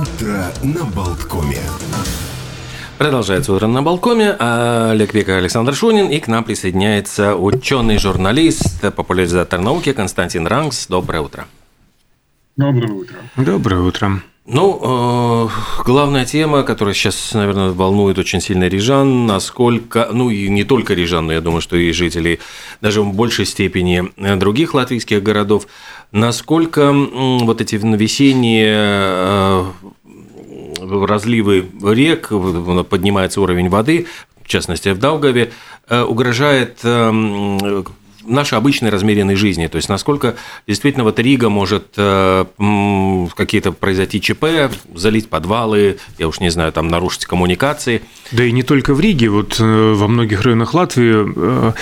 Утро 0.00 0.46
на 0.62 0.84
Болткоме. 0.86 1.58
Продолжается 2.96 3.52
утро 3.52 3.66
на 3.66 3.82
Балкоме. 3.82 4.30
Олег 4.30 5.12
Века, 5.12 5.36
Александр 5.36 5.74
Шунин. 5.74 6.08
И 6.08 6.18
к 6.20 6.26
нам 6.26 6.42
присоединяется 6.42 7.36
ученый-журналист, 7.36 8.80
популяризатор 8.94 9.60
науки 9.60 9.92
Константин 9.92 10.46
Ранкс. 10.46 10.86
Доброе 10.86 11.20
утро. 11.20 11.44
Доброе 12.56 12.92
утро. 12.92 13.16
Доброе 13.36 13.80
утро. 13.82 14.22
Ну, 14.46 15.48
э, 15.48 15.82
главная 15.84 16.24
тема, 16.24 16.62
которая 16.62 16.94
сейчас, 16.94 17.34
наверное, 17.34 17.70
волнует 17.70 18.18
очень 18.18 18.40
сильно 18.40 18.68
рижан, 18.68 19.26
насколько, 19.26 20.08
ну 20.12 20.30
и 20.30 20.48
не 20.48 20.64
только 20.64 20.94
рижан, 20.94 21.26
но 21.26 21.34
я 21.34 21.42
думаю, 21.42 21.60
что 21.60 21.76
и 21.76 21.92
жителей 21.92 22.40
даже 22.80 23.02
в 23.02 23.12
большей 23.12 23.44
степени 23.44 24.10
других 24.38 24.72
латвийских 24.72 25.22
городов, 25.22 25.66
насколько 26.10 26.90
вот 26.92 27.60
эти 27.60 27.76
весенние 27.76 28.74
э, 28.74 29.64
разливы 30.80 31.68
рек, 31.82 32.28
поднимается 32.88 33.42
уровень 33.42 33.68
воды, 33.68 34.06
в 34.42 34.48
частности 34.48 34.88
в 34.88 34.98
Даугаве, 34.98 35.52
э, 35.86 36.02
угрожает 36.02 36.80
нашей 38.24 38.58
обычной 38.58 38.90
размеренной 38.90 39.34
жизни. 39.34 39.66
То 39.66 39.76
есть, 39.76 39.88
насколько 39.88 40.36
действительно 40.66 41.04
вот 41.04 41.18
Рига 41.18 41.48
может 41.48 41.94
э, 41.96 42.44
какие-то 43.34 43.72
произойти 43.72 44.20
ЧП, 44.20 44.44
залить 44.94 45.28
подвалы, 45.28 45.98
я 46.18 46.28
уж 46.28 46.40
не 46.40 46.50
знаю, 46.50 46.72
там 46.72 46.88
нарушить 46.88 47.26
коммуникации. 47.26 48.02
Да 48.32 48.44
и 48.44 48.52
не 48.52 48.62
только 48.62 48.94
в 48.94 49.00
Риге, 49.00 49.30
вот 49.30 49.58
э, 49.58 49.92
во 49.94 50.08
многих 50.08 50.42
районах 50.42 50.74
Латвии 50.74 51.68
э, 51.70 51.72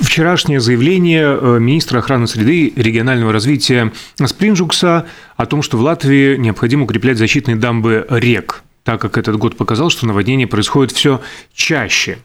Вчерашнее 0.00 0.60
заявление 0.60 1.38
э, 1.38 1.58
министра 1.60 1.98
охраны 1.98 2.26
среды 2.26 2.72
регионального 2.74 3.32
развития 3.32 3.92
Сплинжукса 4.24 5.06
о 5.36 5.46
том, 5.46 5.60
что 5.62 5.76
в 5.76 5.82
Латвии 5.82 6.36
необходимо 6.36 6.84
укреплять 6.84 7.18
защитные 7.18 7.56
дамбы 7.56 8.06
рек, 8.08 8.64
так 8.82 9.00
как 9.00 9.18
этот 9.18 9.36
год 9.36 9.56
показал, 9.56 9.90
что 9.90 10.06
наводнение 10.06 10.46
происходит 10.46 10.92
все 10.92 11.20
чаще. 11.52 12.18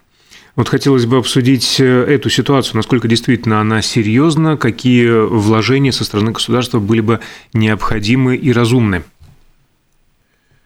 Вот 0.60 0.68
хотелось 0.68 1.06
бы 1.06 1.16
обсудить 1.16 1.80
э, 1.80 1.86
эту 1.86 2.30
ситуацию, 2.30 2.76
насколько 2.76 3.08
действительно 3.08 3.62
она 3.62 3.82
серьезна, 3.82 4.58
какие 4.58 5.10
вложения 5.10 5.94
со 5.94 6.04
стороны 6.04 6.34
государства 6.34 6.82
были 6.82 7.00
бы 7.00 7.22
необходимы 7.54 8.36
и 8.36 8.52
разумны. 8.52 9.04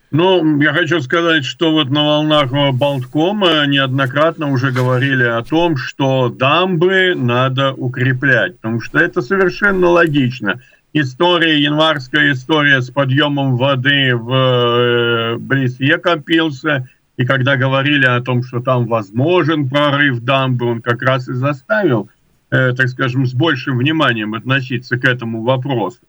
Ну, 0.09 0.59
я 0.59 0.73
хочу 0.73 0.99
сказать, 0.99 1.45
что 1.45 1.71
вот 1.71 1.91
на 1.91 2.03
волнах 2.05 2.49
Болткома 2.73 3.67
неоднократно 3.67 4.51
уже 4.51 4.71
говорили 4.71 5.25
о 5.25 5.43
том, 5.43 5.77
что 5.77 6.29
дамбы 6.29 7.13
надо 7.15 7.73
укреплять, 7.73 8.55
потому 8.55 8.81
что 8.81 8.97
это 8.97 9.21
совершенно 9.21 9.89
логично. 9.89 10.59
История, 10.93 11.61
январская 11.61 12.31
история 12.31 12.81
с 12.81 12.89
подъемом 12.89 13.57
воды 13.57 14.15
в 14.15 14.33
э, 14.33 15.37
близ 15.37 15.79
Екапилса– 15.79 16.89
и 17.17 17.25
когда 17.25 17.57
говорили 17.57 18.05
о 18.05 18.21
том, 18.21 18.43
что 18.43 18.59
там 18.59 18.87
возможен 18.87 19.69
прорыв 19.69 20.21
дамбы, 20.21 20.65
он 20.65 20.81
как 20.81 21.01
раз 21.03 21.27
и 21.27 21.33
заставил, 21.33 22.09
э, 22.49 22.73
так 22.73 22.87
скажем, 22.89 23.25
с 23.25 23.33
большим 23.33 23.77
вниманием 23.77 24.33
относиться 24.33 24.97
к 24.97 25.05
этому 25.05 25.43
вопросу. 25.43 25.99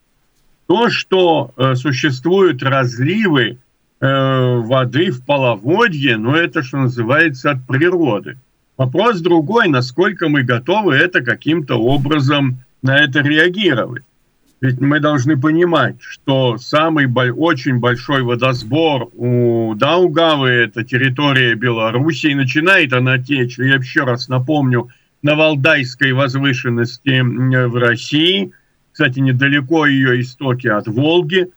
То, 0.67 0.89
что 0.89 1.53
э, 1.57 1.75
существуют 1.75 2.63
разливы 2.63 3.59
э, 4.01 4.57
воды 4.65 5.11
в 5.11 5.25
половодье, 5.25 6.17
ну 6.17 6.35
это, 6.35 6.63
что 6.63 6.79
называется, 6.79 7.51
от 7.51 7.67
природы. 7.67 8.39
Вопрос 8.79 9.21
другой, 9.21 9.69
насколько 9.69 10.29
мы 10.29 10.43
готовы 10.43 10.95
это 10.95 11.21
каким-то 11.21 11.77
образом 11.77 12.65
на 12.83 12.97
это 12.99 13.21
реагировать. 13.21 14.05
Ведь 14.65 14.81
мы 14.81 14.99
должны 14.99 15.39
понимать, 15.39 15.97
что 16.01 16.57
самый 16.57 17.07
очень 17.33 17.81
большой 17.81 18.23
водосбор 18.23 19.11
у 19.15 19.75
Даугавы, 19.75 20.49
это 20.49 20.83
территория 20.83 21.55
Белоруссии, 21.55 22.33
начинает 22.33 22.95
она 22.95 23.19
течь, 23.19 23.59
я 23.59 23.75
еще 23.75 24.05
раз 24.05 24.29
напомню, 24.29 24.89
на 25.21 25.35
Валдайской 25.35 26.15
возвышенности 26.15 27.21
в 27.21 27.77
России, 27.77 28.53
кстати, 28.91 29.19
недалеко 29.19 29.85
ее 29.85 30.23
истоки 30.23 30.69
от 30.69 30.87
Волги, 30.87 31.49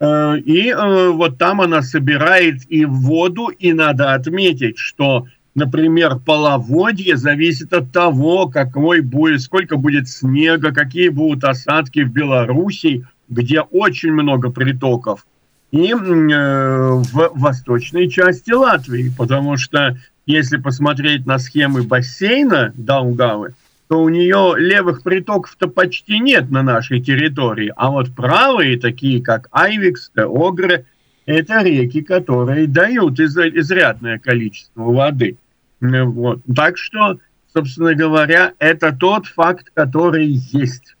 э, 0.00 0.38
и 0.38 0.70
э, 0.70 1.10
вот 1.10 1.38
там 1.38 1.60
она 1.60 1.82
собирает 1.82 2.62
и 2.68 2.84
воду, 2.84 3.46
и 3.46 3.72
надо 3.72 4.12
отметить, 4.12 4.78
что 4.78 5.28
например, 5.56 6.16
половодье 6.16 7.16
зависит 7.16 7.72
от 7.72 7.90
того, 7.90 8.46
какой 8.46 9.00
будет, 9.00 9.40
сколько 9.40 9.76
будет 9.76 10.08
снега, 10.08 10.70
какие 10.70 11.08
будут 11.08 11.44
осадки 11.44 12.04
в 12.04 12.12
Белоруссии, 12.12 13.06
где 13.28 13.62
очень 13.62 14.12
много 14.12 14.50
притоков, 14.50 15.26
и 15.72 15.92
э, 15.92 15.96
в 15.96 17.30
восточной 17.34 18.08
части 18.08 18.52
Латвии, 18.52 19.10
потому 19.16 19.56
что 19.56 19.96
если 20.26 20.58
посмотреть 20.58 21.26
на 21.26 21.38
схемы 21.38 21.82
бассейна 21.82 22.72
Даугавы, 22.76 23.54
то 23.88 24.02
у 24.02 24.08
нее 24.10 24.54
левых 24.58 25.02
притоков-то 25.02 25.68
почти 25.68 26.18
нет 26.18 26.50
на 26.50 26.62
нашей 26.62 27.00
территории, 27.00 27.72
а 27.76 27.90
вот 27.90 28.14
правые, 28.14 28.78
такие 28.78 29.22
как 29.22 29.48
Айвикс, 29.52 30.10
Огры, 30.16 30.84
это 31.24 31.62
реки, 31.62 32.02
которые 32.02 32.66
дают 32.66 33.18
изрядное 33.18 34.18
количество 34.18 34.82
воды. 34.82 35.38
Э, 35.80 36.02
вот. 36.04 36.40
Так 36.54 36.78
что, 36.78 37.18
собственно 37.52 37.94
говоря, 37.94 38.52
это 38.58 38.92
тот 38.92 39.26
факт, 39.26 39.70
который 39.74 40.26
есть. 40.26 40.96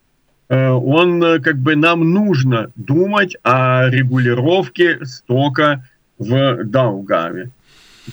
Э, 0.48 0.70
он 0.70 1.22
э, 1.22 1.38
как 1.40 1.58
бы 1.58 1.76
нам 1.76 2.12
нужно 2.12 2.70
думать 2.76 3.36
о 3.42 3.88
регулировке 3.88 5.04
стока 5.04 5.86
в 6.18 6.64
Даугаве. 6.64 7.50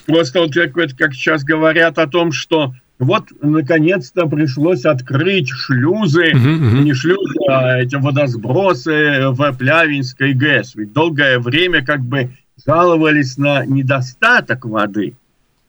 Просто 0.07 0.39
вот 0.39 0.53
как, 0.53 0.73
как 0.97 1.13
сейчас 1.13 1.43
говорят 1.43 1.99
о 1.99 2.07
том, 2.07 2.31
что 2.31 2.73
вот 2.97 3.25
наконец-то 3.41 4.27
пришлось 4.27 4.85
открыть 4.85 5.49
шлюзы, 5.49 6.31
uh-huh, 6.31 6.35
uh-huh. 6.35 6.83
не 6.83 6.93
шлюзы, 6.93 7.37
а 7.47 7.79
эти 7.79 7.95
водосбросы 7.95 9.29
в 9.29 9.53
Плявинской 9.53 10.33
ГЭС. 10.33 10.75
Ведь 10.75 10.93
долгое 10.93 11.37
время 11.39 11.85
как 11.85 12.01
бы 12.01 12.31
жаловались 12.65 13.37
на 13.37 13.65
недостаток 13.65 14.65
воды 14.65 15.15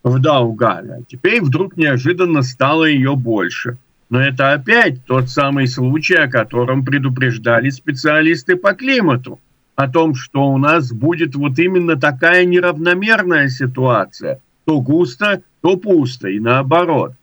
в 0.04 0.20
Даугаве. 0.20 0.98
А 1.00 1.02
теперь 1.08 1.42
вдруг 1.42 1.76
неожиданно 1.76 2.42
стало 2.42 2.84
ее 2.84 3.16
больше. 3.16 3.78
Но 4.10 4.20
это 4.20 4.52
опять 4.52 5.04
тот 5.06 5.30
самый 5.30 5.66
случай, 5.66 6.14
о 6.14 6.30
котором 6.30 6.84
предупреждали 6.84 7.70
специалисты 7.70 8.54
по 8.54 8.74
климату. 8.74 9.40
О 9.74 9.88
том, 9.88 10.14
что 10.14 10.52
у 10.52 10.58
нас 10.58 10.92
будет 10.92 11.34
вот 11.34 11.58
именно 11.58 11.96
такая 11.96 12.44
неравномерная 12.44 13.48
ситуация. 13.48 14.40
То 14.66 14.80
густо, 14.80 15.42
то 15.62 15.76
пусто, 15.76 16.28
и 16.28 16.38
наоборот. 16.38 17.14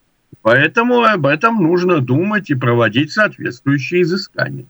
Поэтому 0.41 1.03
об 1.03 1.27
этом 1.27 1.61
нужно 1.63 2.01
думать 2.01 2.49
и 2.49 2.55
проводить 2.55 3.11
соответствующие 3.11 4.01
изыскания. 4.01 4.65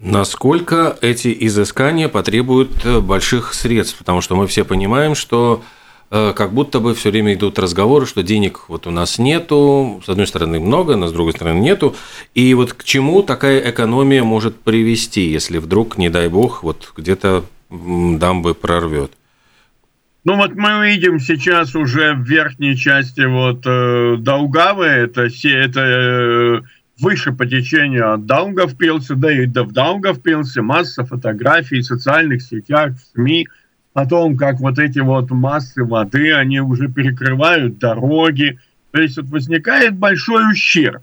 Насколько 0.00 0.96
эти 1.02 1.36
изыскания 1.46 2.08
потребуют 2.08 2.84
больших 3.02 3.54
средств? 3.54 3.98
Потому 3.98 4.22
что 4.22 4.34
мы 4.34 4.46
все 4.48 4.64
понимаем, 4.64 5.14
что 5.14 5.62
Э, 5.62 5.83
как 6.14 6.52
будто 6.52 6.78
бы 6.78 6.94
все 6.94 7.10
время 7.10 7.34
идут 7.34 7.58
разговоры, 7.58 8.06
что 8.06 8.22
денег 8.22 8.68
вот 8.68 8.86
у 8.86 8.92
нас 8.92 9.18
нету, 9.18 10.00
с 10.06 10.08
одной 10.08 10.28
стороны 10.28 10.60
много, 10.60 10.94
но 10.94 11.08
с 11.08 11.12
другой 11.12 11.32
стороны 11.32 11.58
нету. 11.58 11.96
И 12.34 12.54
вот 12.54 12.72
к 12.72 12.84
чему 12.84 13.22
такая 13.24 13.58
экономия 13.68 14.22
может 14.22 14.60
привести, 14.60 15.22
если 15.22 15.58
вдруг, 15.58 15.98
не 15.98 16.10
дай 16.10 16.28
бог, 16.28 16.62
вот 16.62 16.92
где-то 16.96 17.44
дамбы 17.68 18.54
прорвет? 18.54 19.10
Ну 20.22 20.36
вот 20.36 20.54
мы 20.54 20.86
видим 20.86 21.18
сейчас 21.18 21.74
уже 21.74 22.14
в 22.14 22.22
верхней 22.22 22.76
части 22.76 23.22
вот 23.22 23.66
э, 23.66 24.16
Даугавы, 24.18 24.86
это, 24.86 25.26
это 25.42 25.80
э, 25.80 26.60
выше 27.00 27.32
по 27.32 27.44
течению 27.44 28.14
от 28.14 28.24
Даугавпилса, 28.24 29.16
да 29.16 29.32
и 29.32 29.46
в 29.46 29.72
Даугавпилсе 29.72 30.62
масса 30.62 31.04
фотографий 31.04 31.80
в 31.80 31.86
социальных 31.86 32.40
сетях, 32.40 32.92
в 32.92 33.16
СМИ– 33.16 33.48
о 33.94 34.06
том, 34.06 34.36
как 34.36 34.58
вот 34.58 34.78
эти 34.78 34.98
вот 34.98 35.30
массы 35.30 35.84
воды, 35.84 36.34
они 36.34 36.60
уже 36.60 36.88
перекрывают 36.88 37.78
дороги. 37.78 38.58
То 38.90 39.00
есть 39.00 39.16
вот 39.16 39.26
возникает 39.26 39.96
большой 39.96 40.50
ущерб. 40.50 41.02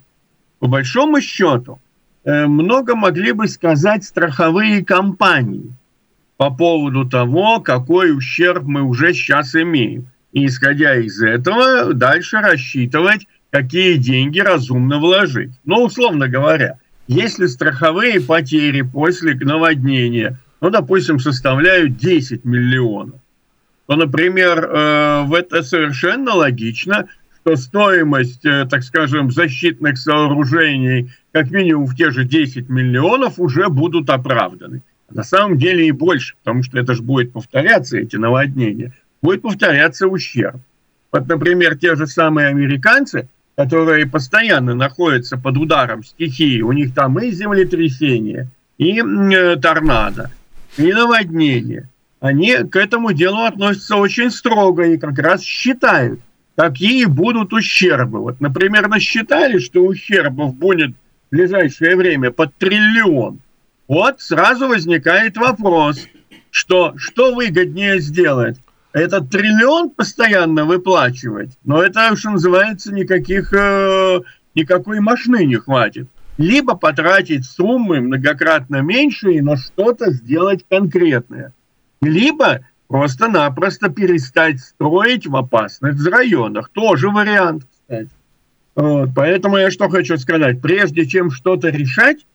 По 0.59 0.67
большому 0.67 1.21
счету, 1.21 1.79
э, 2.25 2.45
много 2.45 2.95
могли 2.95 3.31
бы 3.31 3.47
сказать 3.47 4.03
страховые 4.03 4.83
компании 4.83 5.73
по 6.35 6.51
поводу 6.51 7.07
того, 7.07 7.61
какой 7.61 8.15
ущерб 8.15 8.63
мы 8.63 8.81
уже 8.81 9.13
сейчас 9.13 9.55
имеем. 9.55 10.07
И 10.33 10.45
исходя 10.45 10.95
из 10.95 11.21
этого, 11.21 11.93
дальше 11.93 12.37
рассчитывать, 12.37 13.25
какие 13.51 13.97
деньги 13.97 14.39
разумно 14.39 14.99
вложить. 14.99 15.51
Ну, 15.63 15.83
условно 15.83 16.27
говоря, 16.27 16.77
если 17.07 17.45
страховые 17.45 18.19
потери 18.19 18.81
после 18.81 19.33
наводнения– 19.35 20.37
ну, 20.61 20.69
допустим, 20.69 21.19
составляют 21.19 21.97
10 21.97 22.45
миллионов, 22.45 23.19
то, 23.87 23.95
например, 23.95 24.63
э, 24.63 25.23
в 25.25 25.33
это 25.33 25.63
совершенно 25.63 26.33
логично, 26.35 27.07
что 27.41 27.55
стоимость, 27.55 28.45
э, 28.45 28.65
так 28.69 28.83
скажем, 28.83 29.31
защитных 29.31 29.97
сооружений 29.97 31.11
как 31.31 31.49
минимум 31.49 31.87
в 31.87 31.95
те 31.95 32.11
же 32.11 32.23
10 32.23 32.69
миллионов 32.69 33.39
уже 33.39 33.69
будут 33.69 34.09
оправданы. 34.09 34.81
На 35.09 35.23
самом 35.23 35.57
деле 35.57 35.87
и 35.87 35.91
больше, 35.91 36.35
потому 36.43 36.63
что 36.63 36.79
это 36.79 36.93
же 36.93 37.01
будет 37.01 37.33
повторяться, 37.33 37.97
эти 37.97 38.15
наводнения, 38.15 38.93
будет 39.21 39.41
повторяться 39.41 40.07
ущерб. 40.07 40.61
Вот, 41.11 41.27
например, 41.27 41.77
те 41.77 41.95
же 41.95 42.07
самые 42.07 42.47
американцы, 42.47 43.27
которые 43.57 44.07
постоянно 44.07 44.75
находятся 44.75 45.37
под 45.37 45.57
ударом 45.57 46.03
стихии, 46.03 46.61
у 46.61 46.71
них 46.71 46.93
там 46.93 47.19
и 47.19 47.31
землетрясения, 47.31 48.47
и 48.77 49.01
э, 49.01 49.55
торнадо, 49.57 50.31
и 50.77 50.93
наводнение, 50.93 51.89
они 52.19 52.55
к 52.57 52.75
этому 52.75 53.13
делу 53.13 53.43
относятся 53.43 53.95
очень 53.95 54.31
строго 54.31 54.83
и 54.83 54.97
как 54.97 55.17
раз 55.17 55.41
считают, 55.41 56.19
какие 56.55 57.05
будут 57.05 57.53
ущербы. 57.53 58.19
Вот, 58.19 58.39
например, 58.39 58.87
насчитали, 58.87 59.59
что 59.59 59.83
ущербов 59.83 60.55
будет 60.55 60.91
в 60.91 61.35
ближайшее 61.35 61.95
время 61.95 62.31
под 62.31 62.55
триллион. 62.55 63.39
Вот 63.87 64.21
сразу 64.21 64.67
возникает 64.67 65.35
вопрос, 65.37 66.07
что, 66.51 66.93
что 66.97 67.33
выгоднее 67.33 67.99
сделать? 67.99 68.57
Этот 68.93 69.29
триллион 69.29 69.89
постоянно 69.89 70.65
выплачивать, 70.65 71.57
но 71.63 71.81
это, 71.81 72.15
что 72.15 72.31
называется, 72.31 72.93
никаких, 72.93 73.53
э, 73.53 74.21
никакой 74.53 74.99
машины 74.99 75.45
не 75.45 75.55
хватит. 75.55 76.07
Либо 76.37 76.75
потратить 76.75 77.45
суммы 77.45 78.01
многократно 78.01 78.81
меньше 78.81 79.33
и 79.33 79.41
на 79.41 79.57
что-то 79.57 80.11
сделать 80.11 80.65
конкретное. 80.69 81.53
Либо 82.01 82.61
просто-напросто 82.87 83.89
перестать 83.89 84.59
строить 84.59 85.27
в 85.27 85.35
опасных 85.35 86.03
районах. 86.05 86.69
Тоже 86.69 87.09
вариант, 87.09 87.63
кстати. 87.71 88.09
Вот, 88.75 89.09
поэтому 89.15 89.57
я 89.57 89.69
что 89.69 89.89
хочу 89.89 90.17
сказать. 90.17 90.61
Прежде 90.61 91.05
чем 91.05 91.29
что-то 91.29 91.69
решать, 91.69 92.25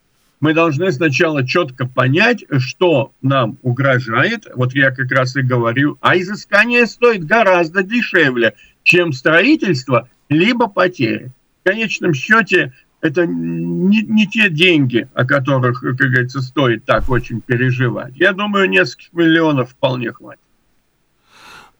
мы 0.40 0.52
должны 0.52 0.92
сначала 0.92 1.46
четко 1.46 1.86
понять, 1.86 2.44
что 2.58 3.12
нам 3.22 3.58
угрожает. 3.62 4.46
Вот 4.54 4.74
я 4.74 4.90
как 4.90 5.10
раз 5.10 5.34
и 5.36 5.42
говорю, 5.42 5.96
а 6.00 6.16
изыскание 6.18 6.86
стоит 6.86 7.24
гораздо 7.24 7.82
дешевле, 7.82 8.54
чем 8.82 9.12
строительство, 9.12 10.08
либо 10.28 10.68
потери. 10.68 11.30
В 11.62 11.68
конечном 11.68 12.14
счете 12.14 12.74
это 13.00 13.26
не, 13.26 14.02
не 14.02 14.26
те 14.26 14.48
деньги, 14.48 15.08
о 15.14 15.24
которых, 15.24 15.80
как 15.80 15.94
говорится, 15.94 16.40
стоит 16.40 16.84
так 16.84 17.08
очень 17.10 17.40
переживать. 17.40 18.12
Я 18.16 18.32
думаю, 18.32 18.68
нескольких 18.68 19.12
миллионов 19.12 19.70
вполне 19.70 20.12
хватит. 20.12 20.40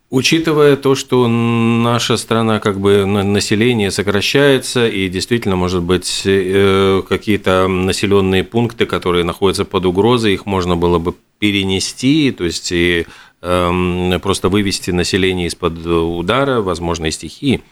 Учитывая 0.08 0.76
то, 0.76 0.94
что 0.94 1.26
наша 1.26 2.16
страна, 2.16 2.60
как 2.60 2.78
бы 2.78 3.04
население 3.06 3.90
сокращается, 3.90 4.86
и 4.86 5.08
действительно, 5.08 5.56
может 5.56 5.82
быть, 5.82 6.22
э, 6.24 7.02
какие-то 7.08 7.66
населенные 7.66 8.44
пункты, 8.44 8.86
которые 8.86 9.24
находятся 9.24 9.64
под 9.64 9.84
угрозой, 9.84 10.34
их 10.34 10.46
можно 10.46 10.76
было 10.76 11.00
бы 11.00 11.14
перенести, 11.40 12.30
то 12.30 12.44
есть 12.44 12.70
и 12.70 13.06
эм, 13.42 14.20
просто 14.22 14.48
вывести 14.48 14.92
население 14.92 15.48
из-под 15.48 15.84
удара, 15.84 16.60
возможно, 16.60 17.06
и 17.06 17.10
стихии, 17.10 17.64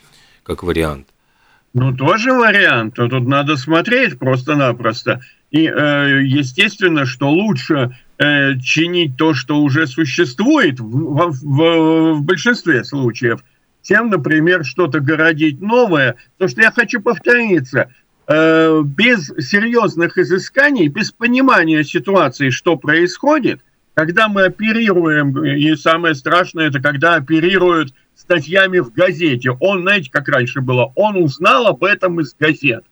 как 0.42 0.64
вариант. 0.64 1.13
Ну, 1.74 1.92
тоже 1.92 2.32
вариант. 2.32 2.94
Тут 2.94 3.26
надо 3.26 3.56
смотреть 3.56 4.18
просто-напросто. 4.18 5.20
И, 5.50 5.66
э, 5.66 6.22
естественно, 6.24 7.04
что 7.04 7.28
лучше 7.30 7.98
э, 8.18 8.58
чинить 8.60 9.16
то, 9.16 9.34
что 9.34 9.60
уже 9.60 9.88
существует 9.88 10.78
в, 10.78 11.32
в, 11.32 12.14
в 12.14 12.22
большинстве 12.22 12.84
случаев, 12.84 13.40
чем, 13.82 14.08
например, 14.08 14.64
что-то 14.64 15.00
городить 15.00 15.60
новое. 15.60 16.14
То, 16.38 16.46
что 16.46 16.60
я 16.60 16.70
хочу 16.70 17.00
повториться, 17.00 17.90
э, 18.28 18.82
без 18.84 19.26
серьезных 19.38 20.16
изысканий, 20.16 20.86
без 20.86 21.10
понимания 21.10 21.82
ситуации, 21.82 22.50
что 22.50 22.76
происходит, 22.76 23.60
когда 23.94 24.28
мы 24.28 24.44
оперируем, 24.44 25.44
и 25.44 25.74
самое 25.74 26.14
страшное, 26.14 26.68
это 26.68 26.80
когда 26.80 27.16
оперируют 27.16 27.94
статьями 28.24 28.78
в 28.78 28.92
газете. 28.92 29.50
Он, 29.60 29.82
знаете, 29.82 30.10
как 30.10 30.28
раньше 30.28 30.60
было, 30.60 30.92
он 30.94 31.16
узнал 31.16 31.66
об 31.66 31.84
этом 31.84 32.20
из 32.20 32.34
газет. 32.38 32.84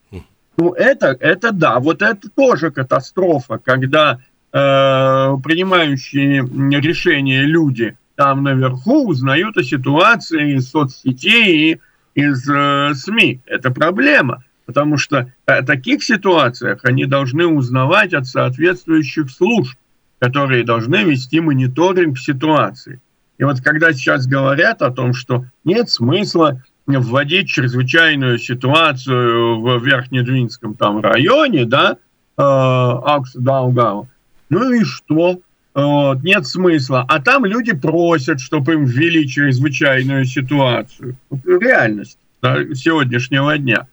Ну, 0.58 0.73
это, 0.73 1.17
это 1.19 1.50
да, 1.52 1.81
вот 1.81 2.02
это 2.02 2.29
тоже 2.29 2.70
катастрофа, 2.70 3.58
когда 3.58 4.20
Э, 4.55 5.34
принимающие 5.43 6.43
решения 6.79 7.43
люди 7.43 7.96
там 8.17 8.43
наверху 8.43 9.08
узнают 9.08 9.56
о 9.56 9.62
ситуации 9.62 10.56
из 10.56 10.69
соцсетей 10.69 11.73
и 11.73 11.81
из 12.14 12.46
э, 12.50 12.93
СМИ. 12.94 13.40
Это 13.46 13.70
проблема, 13.70 14.44
потому 14.67 14.99
что 14.99 15.32
в 15.46 15.62
таких 15.64 16.05
ситуациях 16.05 16.81
они 16.84 17.06
должны 17.06 17.46
узнавать 17.46 18.12
от 18.12 18.26
соответствующих 18.26 19.31
служб, 19.31 19.75
которые 20.19 20.64
должны 20.64 21.02
вести 21.02 21.40
мониторинг 21.40 22.19
ситуации. 22.19 23.00
И 23.43 23.44
вот 23.44 23.61
когда 23.61 23.93
сейчас 23.93 24.29
говорят 24.29 24.83
о 24.83 24.93
том, 24.93 25.15
что 25.15 25.44
нет 25.65 25.91
смысла 25.91 26.62
вводить 26.87 27.49
чрезвычайную 27.49 28.39
ситуацию 28.39 29.61
в 29.61 29.85
Верхнедвинском 29.85 30.77
там 30.77 31.00
районе, 31.00 31.65
да, 31.65 31.97
э, 32.39 32.41
Аукс-Даугау, 32.41 34.06
ну 34.49 34.73
и 34.73 34.85
что? 34.85 35.41
Вот, 35.75 36.23
нет 36.23 36.47
смысла. 36.47 37.05
А 37.09 37.21
там 37.21 37.44
люди 37.44 37.73
просят, 37.73 38.39
чтобы 38.39 38.75
им 38.75 38.85
ввели 38.85 39.27
чрезвычайную 39.27 40.25
ситуацию. 40.25 41.17
Реальность 41.44 42.19
да, 42.41 42.59
сегодняшнего 42.77 43.59
дня. 43.59 43.89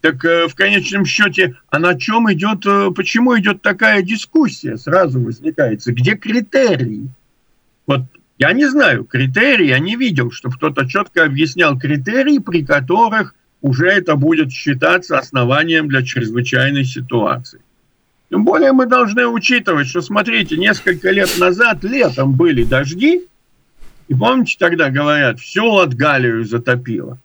Так 0.00 0.24
э, 0.24 0.48
в 0.48 0.56
конечном 0.56 1.04
счете, 1.04 1.54
а 1.68 1.78
на 1.78 1.96
чем 1.96 2.28
идет, 2.32 2.66
э, 2.66 2.90
почему 2.90 3.38
идет 3.38 3.62
такая 3.62 4.02
дискуссия? 4.02 4.76
Сразу 4.76 5.20
возникается. 5.20 5.92
Где 5.92 6.16
критерии? 6.16 7.08
Вот 7.86 8.02
я 8.40 8.54
не 8.54 8.66
знаю 8.68 9.04
критерии, 9.04 9.66
я 9.66 9.78
не 9.78 9.96
видел, 9.96 10.30
что 10.30 10.48
кто-то 10.48 10.88
четко 10.88 11.24
объяснял 11.24 11.78
критерии, 11.78 12.38
при 12.38 12.64
которых 12.64 13.34
уже 13.60 13.88
это 13.88 14.16
будет 14.16 14.50
считаться 14.50 15.18
основанием 15.18 15.88
для 15.88 16.02
чрезвычайной 16.02 16.84
ситуации. 16.84 17.60
Тем 18.30 18.46
более 18.46 18.72
мы 18.72 18.86
должны 18.86 19.26
учитывать, 19.26 19.88
что, 19.88 20.00
смотрите, 20.00 20.56
несколько 20.56 21.10
лет 21.10 21.28
назад 21.38 21.84
летом 21.84 22.32
были 22.32 22.64
дожди, 22.64 23.26
и 24.08 24.14
помните, 24.14 24.56
тогда 24.58 24.88
говорят, 24.88 25.38
всю 25.38 25.66
Латгалию 25.66 26.42
затопило. 26.46 27.18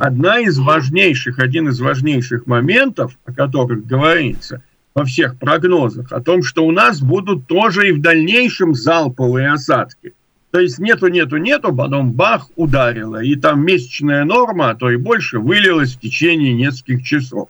Одна 0.00 0.40
из 0.40 0.58
важнейших, 0.58 1.38
один 1.38 1.68
из 1.68 1.80
важнейших 1.80 2.46
моментов, 2.46 3.18
о 3.26 3.32
которых 3.34 3.86
говорится 3.86 4.62
во 4.94 5.04
всех 5.04 5.38
прогнозах, 5.38 6.10
о 6.12 6.20
том, 6.22 6.42
что 6.42 6.66
у 6.66 6.72
нас 6.72 7.02
будут 7.02 7.46
тоже 7.46 7.90
и 7.90 7.92
в 7.92 8.00
дальнейшем 8.00 8.74
залповые 8.74 9.52
осадки. 9.52 10.14
То 10.50 10.60
есть 10.60 10.78
нету, 10.78 11.08
нету, 11.08 11.36
нету, 11.36 11.74
потом 11.74 12.12
бах, 12.12 12.48
ударило. 12.56 13.22
И 13.22 13.36
там 13.36 13.64
месячная 13.64 14.24
норма, 14.24 14.70
а 14.70 14.74
то 14.74 14.90
и 14.90 14.96
больше, 14.96 15.38
вылилась 15.38 15.94
в 15.94 16.00
течение 16.00 16.54
нескольких 16.54 17.04
часов. 17.04 17.48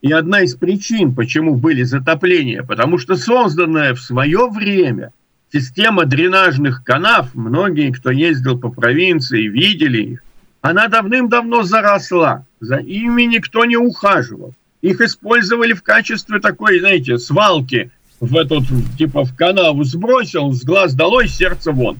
И 0.00 0.12
одна 0.12 0.42
из 0.42 0.54
причин, 0.54 1.14
почему 1.14 1.56
были 1.56 1.82
затопления, 1.82 2.62
потому 2.62 2.98
что 2.98 3.16
созданная 3.16 3.94
в 3.94 4.00
свое 4.00 4.48
время 4.50 5.12
система 5.52 6.04
дренажных 6.04 6.84
канав, 6.84 7.34
многие, 7.34 7.90
кто 7.90 8.10
ездил 8.10 8.58
по 8.58 8.70
провинции, 8.70 9.46
видели 9.46 10.02
их, 10.02 10.24
она 10.60 10.88
давным-давно 10.88 11.62
заросла, 11.62 12.44
за 12.60 12.76
ими 12.76 13.22
никто 13.22 13.64
не 13.64 13.76
ухаживал. 13.76 14.54
Их 14.82 15.00
использовали 15.00 15.72
в 15.72 15.82
качестве 15.82 16.40
такой, 16.40 16.80
знаете, 16.80 17.16
свалки 17.16 17.90
в 18.20 18.36
этот, 18.36 18.64
типа, 18.96 19.24
в 19.24 19.34
канаву 19.34 19.84
сбросил, 19.84 20.52
с 20.52 20.62
глаз 20.64 20.94
долой, 20.94 21.28
сердце 21.28 21.72
вон. 21.72 21.98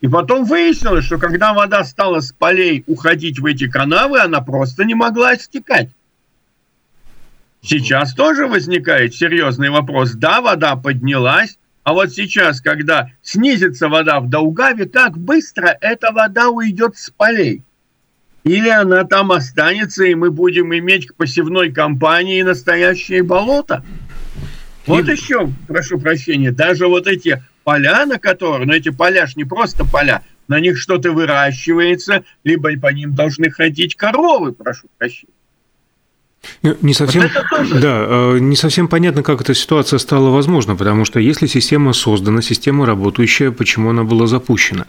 И 0.00 0.08
потом 0.08 0.44
выяснилось, 0.44 1.04
что 1.04 1.18
когда 1.18 1.52
вода 1.52 1.84
стала 1.84 2.20
с 2.20 2.32
полей 2.32 2.84
уходить 2.86 3.40
в 3.40 3.46
эти 3.46 3.68
канавы, 3.68 4.20
она 4.20 4.40
просто 4.40 4.84
не 4.84 4.94
могла 4.94 5.36
стекать. 5.36 5.88
Сейчас 7.62 8.14
тоже 8.14 8.46
возникает 8.46 9.14
серьезный 9.14 9.70
вопрос. 9.70 10.12
Да, 10.12 10.40
вода 10.40 10.76
поднялась, 10.76 11.58
а 11.82 11.94
вот 11.94 12.12
сейчас, 12.12 12.60
когда 12.60 13.10
снизится 13.22 13.88
вода 13.88 14.20
в 14.20 14.28
Даугаве, 14.28 14.86
как 14.86 15.16
быстро 15.18 15.76
эта 15.80 16.12
вода 16.12 16.48
уйдет 16.48 16.96
с 16.96 17.10
полей? 17.10 17.62
Или 18.44 18.68
она 18.68 19.04
там 19.04 19.32
останется, 19.32 20.04
и 20.04 20.14
мы 20.14 20.30
будем 20.30 20.72
иметь 20.74 21.08
к 21.08 21.14
посевной 21.14 21.72
кампании 21.72 22.42
настоящее 22.42 23.22
болото? 23.22 23.84
Вот 24.88 25.08
и... 25.08 25.12
еще, 25.12 25.50
прошу 25.66 25.98
прощения, 25.98 26.50
даже 26.50 26.86
вот 26.86 27.06
эти 27.06 27.42
поля, 27.64 28.06
на 28.06 28.18
которые, 28.18 28.66
ну 28.66 28.72
эти 28.72 28.90
поля 28.90 29.26
ж 29.26 29.36
не 29.36 29.44
просто 29.44 29.84
поля, 29.84 30.22
на 30.48 30.58
них 30.60 30.78
что-то 30.78 31.12
выращивается, 31.12 32.24
либо 32.42 32.70
по 32.78 32.92
ним 32.92 33.14
должны 33.14 33.50
ходить 33.50 33.94
коровы, 33.94 34.52
прошу 34.52 34.88
прощения. 34.96 35.32
Ну, 36.62 36.76
не 36.82 36.94
совсем, 36.94 37.24
да, 37.80 38.06
э, 38.08 38.38
не 38.38 38.56
совсем 38.56 38.88
понятно, 38.88 39.22
как 39.22 39.40
эта 39.40 39.54
ситуация 39.54 39.98
стала 39.98 40.30
возможна, 40.30 40.76
потому 40.76 41.04
что 41.04 41.20
если 41.20 41.46
система 41.46 41.92
создана, 41.92 42.42
система 42.42 42.86
работающая, 42.86 43.50
почему 43.50 43.90
она 43.90 44.04
была 44.04 44.26
запущена? 44.26 44.86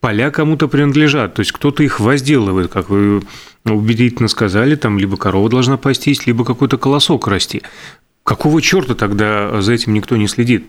Поля 0.00 0.30
кому-то 0.30 0.68
принадлежат, 0.68 1.34
то 1.34 1.40
есть 1.40 1.52
кто-то 1.52 1.82
их 1.82 2.00
возделывает, 2.00 2.70
как 2.70 2.88
вы 2.88 3.22
убедительно 3.64 4.28
сказали, 4.28 4.74
там 4.74 4.98
либо 4.98 5.16
корова 5.16 5.48
должна 5.48 5.76
пастись, 5.76 6.26
либо 6.26 6.44
какой-то 6.44 6.78
колосок 6.78 7.28
расти. 7.28 7.62
Какого 8.24 8.62
черта 8.62 8.94
тогда 8.94 9.60
за 9.60 9.72
этим 9.72 9.94
никто 9.94 10.16
не 10.16 10.28
следит? 10.28 10.64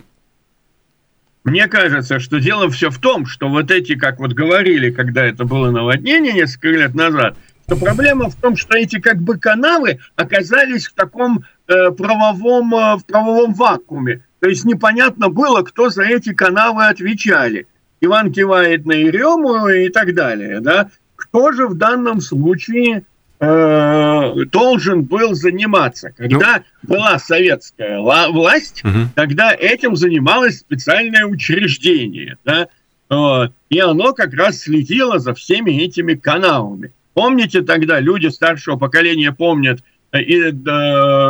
Мне 1.43 1.67
кажется, 1.67 2.19
что 2.19 2.39
дело 2.39 2.69
все 2.69 2.89
в 2.89 2.99
том, 2.99 3.25
что 3.25 3.49
вот 3.49 3.69
эти, 3.69 3.95
как 3.95 4.19
вот 4.19 4.31
говорили, 4.31 4.91
когда 4.91 5.25
это 5.25 5.43
было 5.43 5.71
наводнение 5.71 6.33
несколько 6.33 6.69
лет 6.69 6.95
назад, 6.95 7.35
что 7.67 7.75
проблема 7.75 8.29
в 8.29 8.35
том, 8.35 8.55
что 8.55 8.77
эти 8.77 8.99
как 8.99 9.21
бы 9.21 9.37
канавы 9.37 9.99
оказались 10.15 10.87
в 10.87 10.93
таком 10.93 11.43
э, 11.67 11.91
правовом, 11.91 12.73
э, 12.73 12.95
в 12.95 13.05
правовом 13.05 13.53
вакууме. 13.53 14.23
То 14.39 14.49
есть 14.49 14.63
непонятно 14.63 15.29
было, 15.29 15.61
кто 15.63 15.89
за 15.89 16.03
эти 16.03 16.33
канавы 16.33 16.85
отвечали. 16.85 17.67
Иван 18.01 18.33
кивает 18.33 18.85
на 18.85 18.93
Ерему 18.93 19.67
и 19.67 19.89
так 19.89 20.13
далее. 20.13 20.59
Да? 20.59 20.89
Кто 21.15 21.51
же 21.51 21.67
в 21.67 21.75
данном 21.75 22.21
случае 22.21 23.03
э, 23.45 24.45
должен 24.45 25.03
был 25.03 25.33
заниматься? 25.33 26.11
Когда 26.11 26.63
ну... 26.81 26.95
была 26.95 27.19
советская 27.19 27.99
власть, 27.99 28.83
угу. 28.83 29.09
тогда 29.15 29.53
этим 29.53 29.95
занималось 29.95 30.59
специальное 30.59 31.25
учреждение. 31.25 32.37
Да? 32.45 32.67
И 33.69 33.79
оно 33.79 34.13
как 34.13 34.33
раз 34.33 34.61
следило 34.61 35.19
за 35.19 35.33
всеми 35.33 35.71
этими 35.71 36.15
каналами. 36.15 36.91
Помните 37.13 37.61
тогда, 37.61 37.99
люди 37.99 38.27
старшего 38.27 38.77
поколения 38.77 39.31
помнят, 39.31 39.83
э, 40.11 40.21
и 40.21 40.41
э, 40.41 40.51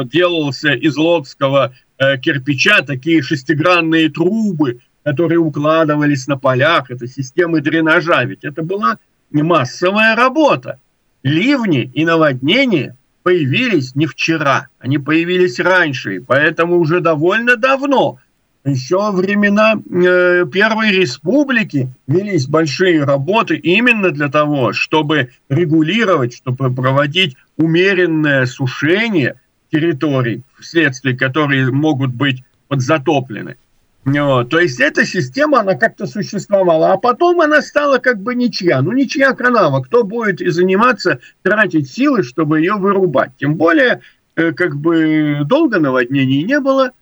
делался 0.05 0.73
из 0.73 0.95
лодского 0.95 1.73
э, 1.97 2.17
кирпича 2.17 2.81
такие 2.81 3.21
шестигранные 3.21 4.09
трубы, 4.09 4.79
которые 5.03 5.39
укладывались 5.39 6.27
на 6.27 6.37
полях, 6.37 6.89
это 6.89 7.07
системы 7.07 7.59
дренажа, 7.59 8.23
ведь 8.23 8.45
это 8.45 8.63
была 8.63 8.97
массовая 9.31 10.15
работа. 10.15 10.79
Ливни 11.23 11.89
и 11.93 12.05
наводнения 12.05 12.95
появились 13.23 13.95
не 13.95 14.05
вчера, 14.05 14.67
они 14.79 14.97
появились 14.97 15.59
раньше, 15.59 16.17
и 16.17 16.19
поэтому 16.19 16.77
уже 16.77 16.99
довольно 16.99 17.55
давно 17.55 18.19
еще 18.65 19.11
времена 19.11 19.73
э, 19.75 20.45
Первой 20.51 20.91
Республики 20.91 21.89
велись 22.07 22.47
большие 22.47 23.03
работы 23.03 23.55
именно 23.57 24.11
для 24.11 24.29
того, 24.29 24.73
чтобы 24.73 25.31
регулировать, 25.49 26.35
чтобы 26.35 26.73
проводить 26.73 27.35
умеренное 27.57 28.45
сушение 28.45 29.35
территорий, 29.71 30.43
вследствие 30.59 31.17
которые 31.17 31.71
могут 31.71 32.13
быть 32.13 32.43
подзатоплены. 32.67 33.57
Вот. 34.05 34.49
То 34.49 34.59
есть 34.59 34.79
эта 34.79 35.05
система, 35.05 35.61
она 35.61 35.75
как-то 35.75 36.07
существовала, 36.07 36.93
а 36.93 36.97
потом 36.97 37.39
она 37.41 37.61
стала 37.61 37.99
как 37.99 38.21
бы 38.21 38.35
ничья. 38.35 38.81
Ну, 38.81 38.91
ничья 38.91 39.33
канава. 39.33 39.81
Кто 39.81 40.03
будет 40.03 40.41
и 40.41 40.49
заниматься, 40.49 41.19
тратить 41.41 41.89
силы, 41.89 42.23
чтобы 42.23 42.59
ее 42.59 42.73
вырубать? 42.73 43.31
Тем 43.39 43.55
более, 43.55 44.01
э, 44.35 44.51
как 44.51 44.75
бы 44.75 45.39
долго 45.45 45.79
наводнений 45.79 46.43
не 46.43 46.59
было– 46.59 46.91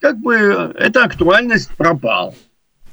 как 0.00 0.18
бы 0.18 0.34
эта 0.76 1.04
актуальность 1.04 1.70
пропала. 1.76 2.34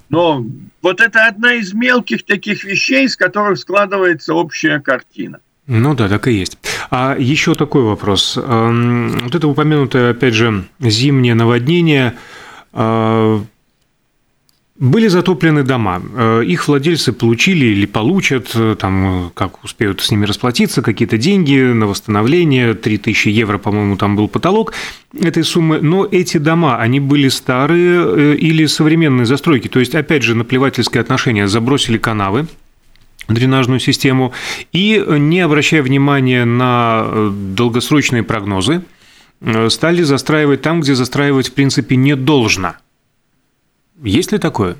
Но 0.09 0.45
вот 0.81 0.99
это 0.99 1.27
одна 1.27 1.53
из 1.53 1.73
мелких 1.73 2.25
таких 2.25 2.65
вещей, 2.65 3.05
из 3.05 3.15
которых 3.15 3.57
складывается 3.57 4.33
общая 4.33 4.79
картина. 4.79 5.39
Ну 5.67 5.93
да, 5.95 6.09
так 6.09 6.27
и 6.27 6.33
есть. 6.33 6.57
А 6.89 7.15
еще 7.17 7.55
такой 7.55 7.83
вопрос. 7.83 8.37
Эм, 8.37 9.19
вот 9.19 9.35
это 9.35 9.47
упомянутое, 9.47 10.11
опять 10.11 10.33
же, 10.33 10.65
зимнее 10.79 11.33
наводнение 11.33 12.15
были 14.81 15.09
затоплены 15.09 15.63
дома. 15.63 16.01
Э, 16.15 16.43
их 16.43 16.67
владельцы 16.67 17.13
получили 17.13 17.65
или 17.65 17.85
получат, 17.85 18.49
э, 18.55 18.75
там, 18.79 19.31
как 19.35 19.63
успеют 19.63 20.01
с 20.01 20.09
ними 20.09 20.25
расплатиться, 20.25 20.81
какие-то 20.81 21.19
деньги 21.19 21.71
на 21.71 21.85
восстановление, 21.85 22.73
3000 22.73 23.29
евро, 23.29 23.59
по-моему, 23.59 23.95
там 23.95 24.15
был 24.15 24.27
потолок 24.27 24.73
этой 25.13 25.43
суммы. 25.43 25.79
Но 25.81 26.07
эти 26.11 26.37
дома, 26.37 26.77
они 26.77 26.99
были 26.99 27.29
старые 27.29 28.33
э, 28.33 28.35
или 28.37 28.65
современные 28.65 29.27
застройки. 29.27 29.67
То 29.67 29.79
есть, 29.79 29.93
опять 29.93 30.23
же, 30.23 30.33
наплевательское 30.33 31.03
отношение. 31.03 31.47
Забросили 31.47 31.99
канавы, 31.99 32.47
дренажную 33.27 33.79
систему 33.79 34.33
и, 34.73 35.03
не 35.07 35.41
обращая 35.41 35.83
внимания 35.83 36.43
на 36.43 37.29
долгосрочные 37.55 38.23
прогнозы, 38.23 38.81
стали 39.69 40.03
застраивать 40.03 40.61
там, 40.61 40.81
где 40.81 40.95
застраивать, 40.95 41.49
в 41.49 41.53
принципе, 41.53 41.95
не 41.95 42.15
должно– 42.15 42.75
есть 44.03 44.31
ли 44.31 44.39
такое? 44.39 44.77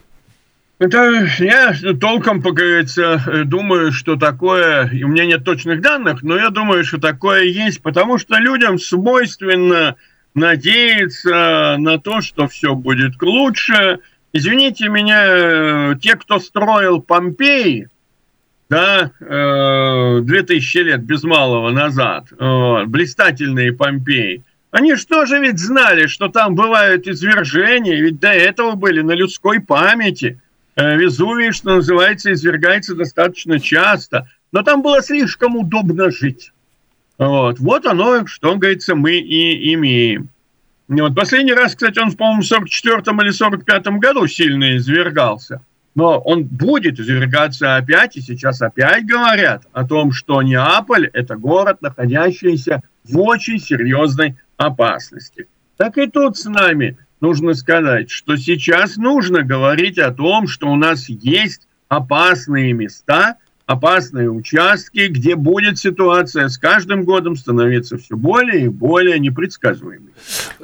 Это 0.80 1.28
я 1.38 1.76
толком, 2.00 2.42
как 2.42 2.54
говорится, 2.54 3.44
думаю, 3.46 3.92
что 3.92 4.16
такое, 4.16 4.90
у 4.92 5.08
меня 5.08 5.26
нет 5.26 5.44
точных 5.44 5.80
данных, 5.82 6.24
но 6.24 6.36
я 6.38 6.50
думаю, 6.50 6.84
что 6.84 6.98
такое 6.98 7.44
есть, 7.44 7.84
потому 7.84 8.18
что 8.18 8.38
людям 8.40 8.80
свойственно 8.80 9.96
надеяться 10.34 11.76
на 11.78 12.00
то, 12.00 12.22
что 12.22 12.48
все 12.48 12.74
будет 12.74 13.22
лучше. 13.22 14.00
Извините 14.34 14.90
меня, 14.90 15.94
те, 16.02 16.16
кто 16.16 16.40
строил 16.40 17.00
Помпеи, 17.00 17.88
да, 18.70 19.12
2000 19.20 20.78
э, 20.78 20.82
лет 20.82 21.04
без 21.04 21.22
малого 21.24 21.70
назад, 21.70 22.30
блистательные 22.88 23.74
Помпеи, 23.74 24.42
они 24.72 24.96
что 24.96 25.26
же 25.26 25.40
ведь 25.40 25.60
знали, 25.60 26.08
что 26.08 26.30
там 26.30 26.56
бывают 26.56 27.08
извержения, 27.08 28.02
ведь 28.02 28.20
до 28.20 28.30
этого 28.30 28.76
были 28.76 29.02
на 29.02 29.12
людской 29.12 29.60
памяти. 29.60 30.40
Э, 30.76 30.96
Везувий, 30.96 31.52
что 31.52 31.76
называется, 31.76 32.32
извергается 32.32 32.96
достаточно 32.96 33.60
часто, 33.60 34.30
но 34.54 34.64
там 34.64 34.82
было 34.82 35.02
слишком 35.04 35.58
удобно 35.58 36.10
жить. 36.10 36.54
Вот, 37.18 37.60
вот 37.60 37.86
оно, 37.86 38.26
что, 38.26 38.56
говорится, 38.56 38.96
мы 38.96 39.18
и 39.18 39.74
имеем. 39.74 40.30
Вот. 40.88 41.16
Последний 41.16 41.54
раз, 41.54 41.76
кстати, 41.76 42.00
он, 42.00 42.12
по-моему, 42.14 42.42
в 42.42 42.46
44 42.46 43.02
или 43.22 43.30
45 43.30 43.88
году 44.00 44.28
сильно 44.28 44.76
извергался. 44.76 45.62
Но 45.94 46.20
он 46.20 46.44
будет 46.44 47.00
извергаться 47.00 47.76
опять, 47.76 48.16
и 48.16 48.22
сейчас 48.22 48.62
опять 48.62 49.06
говорят 49.06 49.64
о 49.74 49.86
том, 49.86 50.14
что 50.14 50.42
Неаполь– 50.42 51.10
это 51.14 51.36
город, 51.36 51.82
находящийся 51.82 52.82
в 53.04 53.20
очень 53.20 53.60
серьезной 53.60 54.36
опасности. 54.66 55.48
Так 55.78 55.98
и 55.98 56.08
тут 56.08 56.38
с 56.38 56.46
нами 56.46 56.98
нужно 57.20 57.54
сказать, 57.54 58.10
что 58.10 58.36
сейчас 58.38 58.98
нужно 58.98 59.44
говорить 59.44 59.98
о 59.98 60.12
том, 60.12 60.48
что 60.48 60.68
у 60.68 60.76
нас 60.76 61.10
есть 61.10 61.68
опасные 61.88 62.74
места, 62.74 63.38
опасные 63.66 64.30
участки, 64.30 65.08
где 65.08 65.36
будет 65.36 65.78
ситуация 65.78 66.50
с 66.50 66.58
каждым 66.58 67.04
годом 67.04 67.36
становиться 67.36 67.98
все 67.98 68.16
более 68.16 68.66
и 68.66 68.68
более 68.68 69.20
непредсказуемой. 69.20 70.14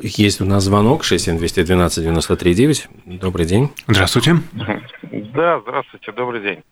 Есть 0.02 0.42
у 0.42 0.46
нас 0.46 0.64
звонок 0.64 1.04
67212 1.04 2.04
93 2.04 2.54
9. 2.54 2.90
Добрый 3.06 3.46
день. 3.46 3.70
Здравствуйте. 3.88 4.38
Да, 5.34 5.60
здравствуйте, 5.62 6.12
добрый 6.12 6.42
день. 6.42 6.64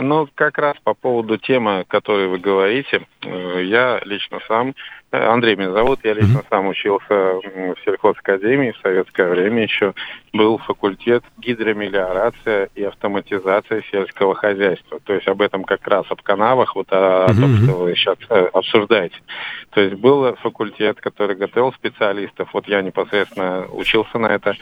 Ну, 0.00 0.28
как 0.34 0.58
раз 0.58 0.76
по 0.84 0.94
поводу 0.94 1.38
темы, 1.38 1.80
о 1.80 1.84
которой 1.84 2.28
вы 2.28 2.38
говорите, 2.38 3.06
э, 3.22 3.62
я 3.64 4.00
лично 4.04 4.38
сам 4.46 4.74
Андрей 5.10 5.56
меня 5.56 5.72
зовут, 5.72 6.00
я 6.04 6.12
лично 6.12 6.42
сам 6.50 6.68
учился 6.68 7.08
в 7.08 7.76
сельхозакадемии 7.82 8.72
в 8.72 8.78
советское 8.82 9.26
время 9.30 9.62
еще. 9.62 9.94
Был 10.34 10.58
факультет 10.58 11.24
гидромелиорация 11.38 12.68
и 12.74 12.82
автоматизация 12.84 13.82
сельского 13.90 14.34
хозяйства. 14.34 15.00
То 15.04 15.14
есть 15.14 15.26
об 15.26 15.40
этом 15.40 15.64
как 15.64 15.86
раз, 15.88 16.04
об 16.10 16.20
канавах, 16.20 16.76
вот 16.76 16.88
о, 16.92 17.24
о 17.24 17.28
том, 17.28 17.56
что 17.56 17.72
вы 17.78 17.96
сейчас 17.96 18.18
э, 18.28 18.50
обсуждаете. 18.52 19.16
То 19.70 19.80
есть 19.80 19.94
был 19.94 20.34
факультет, 20.36 21.00
который 21.00 21.36
готовил 21.36 21.72
специалистов. 21.72 22.50
Вот 22.52 22.68
я 22.68 22.82
непосредственно 22.82 23.66
учился 23.72 24.18
на 24.18 24.26
это 24.26 24.56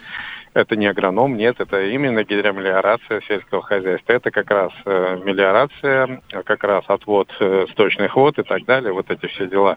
это 0.57 0.75
не 0.75 0.87
агроном, 0.87 1.37
нет, 1.37 1.61
это 1.61 1.85
именно 1.85 2.25
гидромелиорация 2.25 3.21
сельского 3.29 3.63
хозяйства. 3.63 4.15
Это 4.15 4.31
как 4.31 4.51
раз 4.51 4.73
э, 4.87 5.21
мелиорация, 5.23 6.23
как 6.45 6.65
раз 6.65 6.85
отвод 6.89 7.29
э, 7.41 7.67
сточных 7.73 8.17
вод 8.17 8.39
и 8.39 8.43
так 8.43 8.65
далее, 8.65 8.93
вот 8.93 9.11
эти 9.11 9.27
все 9.27 9.47
дела. 9.47 9.77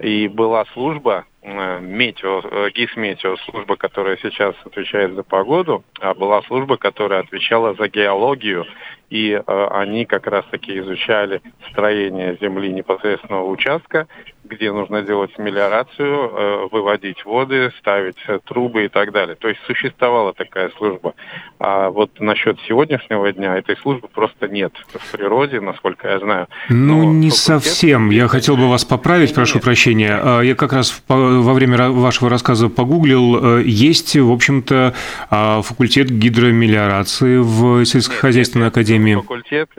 И 0.00 0.28
была 0.28 0.64
служба, 0.72 1.26
э, 1.42 1.80
метео, 1.80 2.40
э, 2.42 2.70
ГИС-метео, 2.70 3.36
служба, 3.44 3.76
которая 3.76 4.16
сейчас 4.16 4.56
отвечает 4.64 5.14
за 5.14 5.22
погоду, 5.22 5.84
а 6.00 6.14
была 6.14 6.42
служба, 6.42 6.76
которая 6.76 7.20
отвечала 7.20 7.74
за 7.74 7.88
геологию 7.88 8.66
и 9.10 9.32
э, 9.32 9.66
они 9.72 10.06
как 10.06 10.26
раз-таки 10.28 10.78
изучали 10.78 11.42
строение 11.70 12.38
земли 12.40 12.72
непосредственного 12.72 13.44
участка, 13.44 14.06
где 14.50 14.72
нужно 14.72 15.02
делать 15.02 15.38
мелиорацию, 15.38 16.06
э, 16.06 16.68
выводить 16.70 17.24
воды, 17.24 17.72
ставить 17.78 18.16
э, 18.26 18.38
трубы 18.44 18.86
и 18.86 18.88
так 18.88 19.12
далее. 19.12 19.36
То 19.36 19.48
есть 19.48 19.60
существовала 19.66 20.32
такая 20.32 20.70
служба. 20.76 21.14
А 21.58 21.90
вот 21.90 22.18
насчет 22.20 22.58
сегодняшнего 22.66 23.32
дня 23.32 23.56
этой 23.56 23.76
службы 23.76 24.08
просто 24.08 24.48
нет 24.48 24.72
в 24.92 25.12
природе, 25.12 25.60
насколько 25.60 26.08
я 26.08 26.18
знаю. 26.18 26.48
Ну, 26.68 27.04
Но 27.04 27.12
не 27.12 27.30
совсем. 27.30 28.10
Я 28.10 28.28
хотел 28.28 28.56
бы 28.56 28.68
вас 28.68 28.84
поправить, 28.84 29.34
прошу 29.34 29.56
нет. 29.56 29.64
прощения. 29.64 30.20
А, 30.22 30.40
я 30.40 30.54
как 30.54 30.72
раз 30.72 31.02
во 31.08 31.52
время 31.54 31.90
вашего 31.90 32.28
рассказа 32.28 32.68
погуглил. 32.68 33.58
Э, 33.58 33.62
есть, 33.64 34.16
в 34.16 34.32
общем-то, 34.32 34.94
а, 35.30 35.62
факультет 35.62 36.10
гидромелиорации 36.10 37.38
в 37.38 37.84
сельскохозяйственной 37.84 38.68
академии 38.68 38.99
академии. 39.00 39.14
Факультет, 39.14 39.70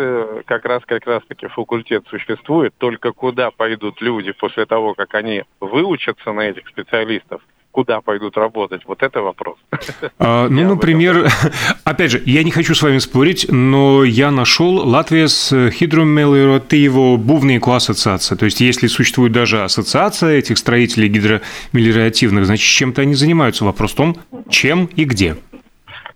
как 0.46 0.66
раз 0.66 0.84
как 0.86 1.06
раз 1.06 1.24
таки 1.28 1.48
факультет 1.48 2.06
существует, 2.10 2.74
только 2.78 3.12
куда 3.12 3.52
пойдут 3.52 4.02
люди 4.02 4.32
после 4.32 4.66
того, 4.66 4.94
как 4.94 5.14
они 5.16 5.44
выучатся 5.60 6.32
на 6.34 6.42
этих 6.42 6.68
специалистов, 6.68 7.42
куда 7.72 8.02
пойдут 8.02 8.38
работать, 8.38 8.82
вот 8.86 9.02
это 9.02 9.22
вопрос. 9.22 9.58
А, 10.20 10.48
ну, 10.50 10.70
например, 10.70 11.28
опять 11.84 12.12
же, 12.12 12.22
я 12.26 12.44
не 12.44 12.52
хочу 12.52 12.76
с 12.76 12.82
вами 12.82 12.98
спорить, 13.00 13.48
но 13.50 14.04
я 14.04 14.30
нашел 14.32 14.88
Латвия 14.88 15.28
с 15.28 15.70
Хидромелиотеево 15.72 17.18
бувнейку 17.18 17.72
ассоциация. 17.72 18.38
То 18.38 18.46
есть, 18.46 18.62
если 18.62 18.88
существует 18.88 19.32
даже 19.32 19.64
ассоциация 19.64 20.38
этих 20.38 20.58
строителей 20.58 21.08
гидромелиоративных, 21.08 22.46
значит, 22.46 22.68
чем-то 22.68 23.02
они 23.02 23.16
занимаются. 23.16 23.66
Вопрос 23.66 23.94
в 23.94 23.96
том, 23.96 24.18
чем 24.50 24.86
и 24.96 25.06
где. 25.06 25.38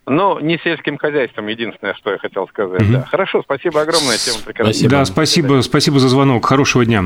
Ну, 0.08 0.40
не 0.40 0.60
сельским 0.64 0.98
хозяйством, 0.98 1.48
единственное, 1.48 1.96
что 1.96 2.12
я 2.12 2.18
хотел 2.18 2.48
сказать. 2.48 2.82
Угу. 2.82 2.92
Да. 2.92 3.08
Хорошо, 3.10 3.42
спасибо 3.44 3.82
огромное. 3.82 4.18
Тема 4.18 4.38
спасибо. 4.38 4.90
Да, 4.90 5.06
спасибо, 5.06 5.62
спасибо 5.62 6.00
за 6.00 6.10
звонок. 6.10 6.46
Хорошего 6.46 6.86
дня. 6.86 7.06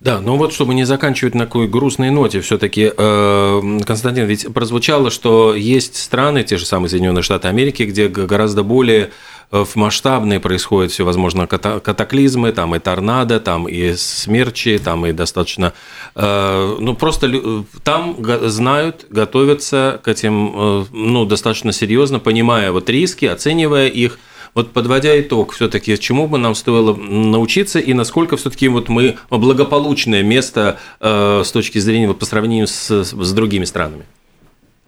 Да, 0.00 0.20
но 0.20 0.36
вот 0.36 0.54
чтобы 0.54 0.72
не 0.72 0.84
заканчивать 0.84 1.34
на 1.34 1.44
такой 1.44 1.68
грустной 1.68 2.10
ноте, 2.10 2.40
все-таки, 2.40 2.90
э, 2.96 3.60
Константин, 3.86 4.24
ведь 4.24 4.52
прозвучало, 4.52 5.10
что 5.10 5.54
есть 5.54 5.96
страны, 5.96 6.42
те 6.42 6.56
же 6.56 6.64
самые 6.64 6.88
Соединенные 6.88 7.22
Штаты 7.22 7.48
Америки, 7.48 7.82
где 7.82 8.08
гораздо 8.08 8.62
более 8.62 9.10
э, 9.52 9.64
масштабные 9.74 10.40
происходят 10.40 10.92
всевозможные 10.92 11.46
катаклизмы, 11.46 12.52
там 12.52 12.74
и 12.74 12.78
торнадо, 12.78 13.40
там 13.40 13.68
и 13.68 13.94
смерчи, 13.94 14.78
там 14.78 15.06
и 15.06 15.12
достаточно, 15.12 15.72
э, 16.14 16.76
ну 16.78 16.94
просто 16.94 17.64
там 17.82 18.16
знают, 18.48 19.06
готовятся 19.10 20.00
к 20.02 20.08
этим, 20.08 20.86
ну 20.92 21.24
достаточно 21.24 21.72
серьезно, 21.72 22.18
понимая 22.18 22.72
вот 22.72 22.88
риски, 22.90 23.26
оценивая 23.26 23.88
их, 23.88 24.18
вот 24.54 24.72
подводя 24.72 25.18
итог, 25.20 25.52
все-таки 25.52 25.98
чему 25.98 26.26
бы 26.26 26.38
нам 26.38 26.54
стоило 26.54 26.94
научиться 26.94 27.78
и 27.78 27.92
насколько 27.92 28.36
все-таки 28.36 28.68
вот 28.68 28.88
мы 28.88 29.16
благополучное 29.30 30.22
место 30.22 30.78
э, 31.00 31.42
с 31.44 31.52
точки 31.52 31.78
зрения 31.78 32.08
вот, 32.08 32.18
по 32.18 32.24
сравнению 32.24 32.66
с, 32.66 32.90
с 32.90 33.32
другими 33.32 33.64
странами? 33.64 34.04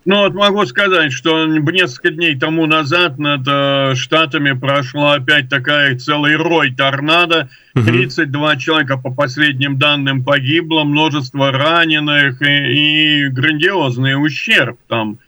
Ну, 0.04 0.18
вот 0.18 0.34
могу 0.34 0.66
сказать, 0.66 1.12
что 1.12 1.46
несколько 1.46 2.10
дней 2.10 2.36
тому 2.36 2.66
назад 2.66 3.18
над 3.18 3.42
э, 3.46 3.94
Штатами 3.94 4.52
прошла 4.52 5.14
опять 5.14 5.48
такая 5.48 5.96
целый 5.96 6.34
рой 6.34 6.74
торнадо. 6.74 7.48
32 7.74 8.56
человека, 8.56 8.98
по 8.98 9.14
последним 9.14 9.78
данным, 9.78 10.24
погибло, 10.24 10.82
множество 10.82 11.52
раненых 11.52 12.42
и, 12.42 13.24
и 13.24 13.28
грандиозный 13.28 14.14
ущерб. 14.14 14.78
Там 14.88 15.18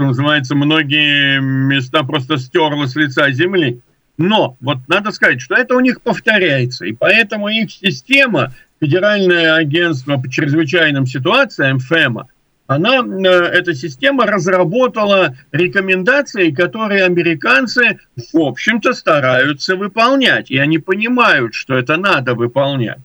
что 0.00 0.06
называется, 0.06 0.54
многие 0.54 1.40
места 1.40 2.04
просто 2.04 2.38
стерло 2.38 2.86
с 2.86 2.96
лица 2.96 3.30
земли. 3.32 3.80
Но 4.16 4.56
вот 4.60 4.78
надо 4.88 5.12
сказать, 5.12 5.42
что 5.42 5.54
это 5.54 5.76
у 5.76 5.80
них 5.80 6.00
повторяется, 6.00 6.86
и 6.86 6.92
поэтому 6.94 7.48
их 7.48 7.70
система, 7.70 8.54
Федеральное 8.80 9.56
агентство 9.56 10.16
по 10.16 10.30
чрезвычайным 10.30 11.04
ситуациям, 11.04 11.78
ФЭМА, 11.80 12.28
она, 12.70 12.98
э, 12.98 13.28
эта 13.28 13.74
система 13.74 14.26
разработала 14.26 15.34
рекомендации, 15.50 16.52
которые 16.52 17.04
американцы, 17.04 17.98
в 18.32 18.38
общем-то, 18.38 18.92
стараются 18.92 19.74
выполнять. 19.74 20.52
И 20.52 20.56
они 20.56 20.78
понимают, 20.78 21.52
что 21.54 21.74
это 21.76 21.96
надо 21.96 22.36
выполнять. 22.36 23.00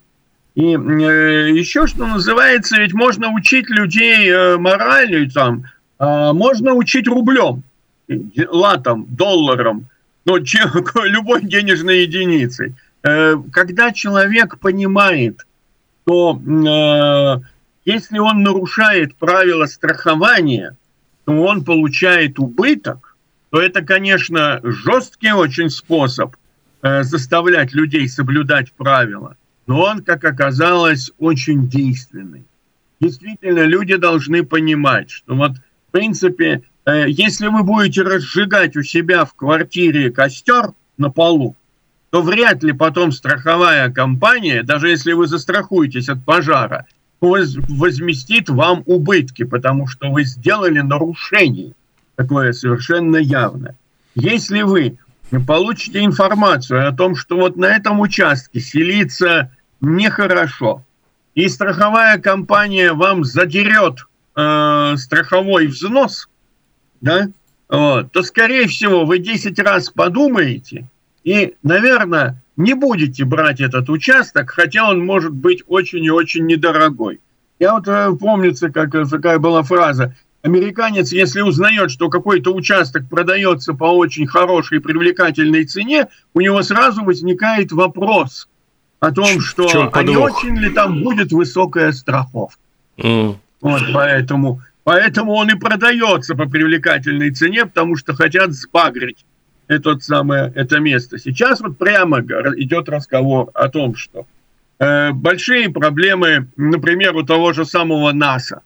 И 0.53 0.75
э, 0.75 1.49
еще, 1.51 1.87
что 1.87 2.05
называется, 2.05 2.77
ведь 2.77 2.93
можно 2.93 3.33
учить 3.33 3.67
людей 3.71 4.29
э, 4.29 4.57
морали, 4.57 5.27
там, 5.29 5.63
а, 5.97 6.31
можно 6.33 6.75
учить 6.75 7.07
рублем, 7.07 7.63
латом, 8.47 9.07
долларом, 9.09 9.87
но 10.25 10.39
чем, 10.41 10.69
любой 11.05 11.41
денежной 11.41 12.03
единицей. 12.03 12.75
Э, 13.01 13.35
когда 13.51 13.91
человек 13.91 14.59
понимает, 14.59 15.39
что 16.03 16.39
э, 16.39 17.54
если 17.85 18.17
он 18.19 18.43
нарушает 18.43 19.15
правила 19.15 19.65
страхования, 19.65 20.75
то 21.25 21.31
он 21.31 21.63
получает 21.63 22.39
убыток, 22.39 23.15
то 23.51 23.61
это, 23.61 23.81
конечно, 23.81 24.59
жесткий 24.63 25.31
очень 25.31 25.69
способ 25.69 26.35
э, 26.81 27.03
заставлять 27.03 27.73
людей 27.73 28.07
соблюдать 28.09 28.73
правила, 28.73 29.37
но 29.67 29.81
он, 29.81 30.03
как 30.03 30.23
оказалось, 30.25 31.11
очень 31.19 31.69
действенный. 31.69 32.43
Действительно, 32.99 33.63
люди 33.63 33.95
должны 33.95 34.43
понимать, 34.43 35.09
что 35.09 35.35
вот 35.35 35.53
принципе, 35.95 36.61
э, 36.85 37.05
если 37.07 37.47
вы 37.47 37.63
будете 37.63 38.01
разжигать 38.01 38.75
у 38.75 38.83
себя 38.83 39.23
в 39.23 39.33
квартире 39.33 40.11
костер 40.11 40.73
на 40.97 41.09
полу, 41.09 41.55
то 42.09 42.21
вряд 42.21 42.63
ли 42.63 42.73
потом 42.73 43.13
страховая 43.13 43.89
компания, 43.89 44.61
даже 44.61 44.89
если 44.89 45.13
вы 45.13 45.27
застрахуетесь 45.27 46.09
от 46.09 46.25
пожара, 46.25 46.85
возместит 47.31 48.49
вам 48.49 48.83
убытки, 48.85 49.43
потому 49.43 49.87
что 49.87 50.11
вы 50.11 50.23
сделали 50.23 50.79
нарушение 50.79 51.73
такое 52.15 52.53
совершенно 52.53 53.17
явное. 53.17 53.75
Если 54.15 54.61
вы 54.61 54.97
получите 55.45 56.03
информацию 56.03 56.87
о 56.87 56.91
том, 56.91 57.15
что 57.15 57.37
вот 57.37 57.57
на 57.57 57.65
этом 57.65 57.99
участке 57.99 58.59
селиться 58.59 59.51
нехорошо, 59.81 60.83
и 61.33 61.49
страховая 61.49 62.17
компания 62.17 62.93
вам 62.93 63.25
задерет 63.25 64.05
э, 64.35 64.95
страховой 64.97 65.67
взнос, 65.67 66.29
да, 67.01 67.27
вот, 67.67 68.11
то, 68.11 68.23
скорее 68.23 68.67
всего, 68.67 69.05
вы 69.05 69.19
10 69.19 69.59
раз 69.59 69.89
подумаете 69.89 70.85
и, 71.23 71.55
наверное, 71.63 72.41
не 72.57 72.73
будете 72.73 73.25
брать 73.25 73.59
этот 73.59 73.89
участок, 73.89 74.51
хотя 74.51 74.89
он 74.89 75.05
может 75.05 75.33
быть 75.33 75.63
очень 75.67 76.03
и 76.03 76.09
очень 76.09 76.45
недорогой. 76.45 77.19
Я 77.59 77.73
вот 77.73 77.87
э, 77.87 78.11
помнится, 78.19 78.69
как 78.69 78.91
такая 79.09 79.39
была 79.39 79.63
фраза, 79.63 80.15
американец, 80.41 81.11
если 81.11 81.41
узнает, 81.41 81.91
что 81.91 82.09
какой-то 82.09 82.53
участок 82.53 83.09
продается 83.09 83.73
по 83.73 83.85
очень 83.85 84.27
хорошей 84.27 84.79
привлекательной 84.79 85.65
цене, 85.65 86.07
у 86.33 86.41
него 86.41 86.61
сразу 86.63 87.03
возникает 87.03 87.71
вопрос 87.71 88.47
о 88.99 89.11
том, 89.11 89.39
что 89.41 89.89
а 89.91 90.03
не 90.03 90.17
очень 90.17 90.57
ли 90.57 90.69
там 90.69 91.01
будет 91.01 91.31
высокая 91.31 91.91
страховка. 91.91 92.59
Mm. 92.97 93.35
Вот 93.61 93.81
поэтому, 93.93 94.61
поэтому 94.83 95.33
он 95.33 95.49
и 95.49 95.55
продается 95.55 96.35
по 96.35 96.45
привлекательной 96.47 97.31
цене, 97.31 97.65
потому 97.65 97.95
что 97.95 98.13
хотят 98.13 98.51
сбагрить 98.51 99.25
это 99.67 99.97
самое, 99.99 100.51
это 100.55 100.79
место. 100.79 101.17
Сейчас 101.17 101.61
вот 101.61 101.77
прямо 101.77 102.21
идет 102.21 102.89
разговор 102.89 103.49
о 103.53 103.69
том, 103.69 103.95
что 103.95 104.25
э, 104.79 105.11
большие 105.11 105.69
проблемы, 105.69 106.47
например, 106.55 107.15
у 107.15 107.23
того 107.23 107.53
же 107.53 107.65
самого 107.65 108.11
НАСА. 108.11 108.61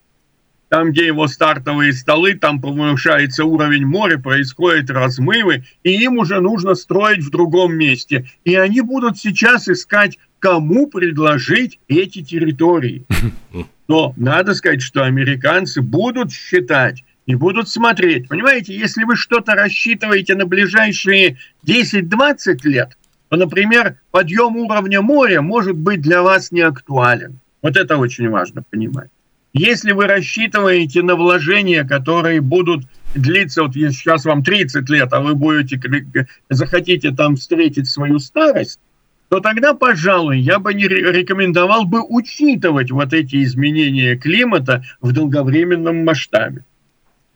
Там, 0.70 0.92
где 0.92 1.08
его 1.08 1.28
стартовые 1.28 1.94
столы, 1.94 2.36
там 2.36 2.62
повышается 2.62 3.44
уровень 3.44 3.88
моря, 3.88 4.20
происходят 4.20 4.92
размывы, 4.92 5.64
и 5.84 6.04
им 6.04 6.20
уже 6.20 6.40
нужно 6.40 6.76
строить 6.76 7.24
в 7.24 7.32
другом 7.32 7.74
месте. 7.74 8.30
И 8.44 8.54
они 8.54 8.82
будут 8.82 9.18
сейчас 9.18 9.68
искать, 9.68 10.20
кому 10.38 10.88
предложить 10.88 11.80
эти 11.88 12.22
территории. 12.22 13.04
Но 13.88 14.14
надо 14.16 14.54
сказать, 14.54 14.84
что 14.84 15.04
американцы 15.04 15.82
будут 15.82 16.32
считать 16.32 17.04
и 17.30 17.36
будут 17.36 17.70
смотреть. 17.70 18.28
Понимаете, 18.28 18.76
если 18.76 19.04
вы 19.04 19.16
что-то 19.16 19.54
рассчитываете 19.54 20.34
на 20.34 20.48
ближайшие 20.48 21.38
10-20 21.64 22.58
лет, 22.64 22.98
то, 23.30 23.38
например, 23.38 24.00
подъем 24.10 24.56
уровня 24.58 25.04
моря 25.04 25.44
может 25.44 25.76
быть 25.78 26.02
для 26.02 26.24
вас 26.24 26.52
не 26.52 26.62
актуален. 26.62 27.38
Вот 27.62 27.78
это 27.78 27.98
очень 27.98 28.30
важно 28.30 28.64
понимать. 28.64 29.12
Если 29.54 29.92
вы 29.92 30.08
рассчитываете 30.08 31.04
на 31.04 31.14
вложения, 31.14 31.84
которые 31.84 32.42
будут 32.42 32.86
длиться, 33.14 33.62
вот 33.62 33.76
сейчас 33.76 34.26
вам 34.26 34.44
30 34.44 34.90
лет, 34.90 35.14
а 35.14 35.20
вы 35.20 35.36
будете, 35.36 35.80
захотите 36.50 37.12
там 37.12 37.36
встретить 37.36 37.88
свою 37.88 38.18
старость, 38.18 38.80
то 39.30 39.40
тогда, 39.40 39.76
пожалуй, 39.76 40.40
я 40.40 40.58
бы 40.58 40.74
не 40.74 40.88
рекомендовал 40.88 41.86
бы 41.86 42.02
учитывать 42.02 42.90
вот 42.90 43.14
эти 43.14 43.44
изменения 43.44 44.16
климата 44.16 44.84
в 45.00 45.12
долговременном 45.12 46.04
масштабе, 46.04 46.66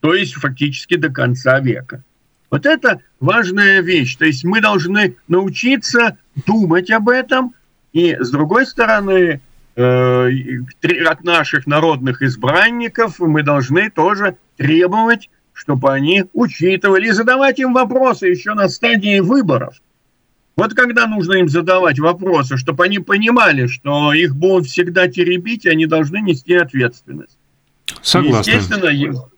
то 0.03 0.13
есть 0.13 0.33
фактически 0.33 0.97
до 0.97 1.09
конца 1.09 1.61
века. 1.61 2.03
Вот 2.51 2.65
это 2.65 2.99
важная 3.21 3.79
вещь. 3.79 4.17
То 4.17 4.25
есть 4.25 4.43
мы 4.43 4.59
должны 4.59 5.15
научиться 5.29 6.17
думать 6.45 6.91
об 6.91 7.07
этом, 7.07 7.55
и 7.93 8.13
с 8.19 8.29
другой 8.29 8.65
стороны, 8.65 9.39
э, 9.77 10.29
от 11.07 11.23
наших 11.23 11.67
народных 11.67 12.21
избранников 12.21 13.19
мы 13.19 13.43
должны 13.43 13.89
тоже 13.89 14.35
требовать, 14.57 15.29
чтобы 15.53 15.93
они 15.93 16.25
учитывали 16.33 17.07
и 17.07 17.11
задавать 17.11 17.59
им 17.59 17.71
вопросы 17.71 18.27
еще 18.27 18.55
на 18.55 18.67
стадии 18.67 19.21
выборов. 19.21 19.77
Вот 20.57 20.73
когда 20.73 21.07
нужно 21.07 21.35
им 21.35 21.47
задавать 21.47 21.97
вопросы, 21.99 22.57
чтобы 22.57 22.83
они 22.83 22.99
понимали, 22.99 23.67
что 23.67 24.11
их 24.11 24.35
будут 24.35 24.65
всегда 24.65 25.07
теребить, 25.07 25.63
и 25.63 25.69
они 25.69 25.85
должны 25.85 26.17
нести 26.17 26.55
ответственность. 26.55 27.37
Согласен. 28.01 28.53
Естественно, 28.53 28.89